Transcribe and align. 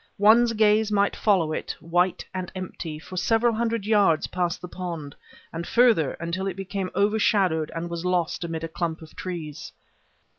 One's 0.17 0.53
gaze 0.53 0.91
might 0.91 1.15
follow 1.15 1.53
it, 1.53 1.75
white 1.79 2.25
and 2.33 2.51
empty, 2.55 2.97
for 2.97 3.17
several 3.17 3.53
hundred 3.53 3.85
yards 3.85 4.25
past 4.25 4.59
the 4.59 4.67
pond, 4.67 5.13
and 5.53 5.67
further, 5.67 6.13
until 6.13 6.47
it 6.47 6.55
became 6.55 6.89
overshadowed 6.95 7.71
and 7.75 7.87
was 7.87 8.03
lost 8.03 8.43
amid 8.43 8.63
a 8.63 8.67
clump 8.67 9.03
of 9.03 9.15
trees. 9.15 9.71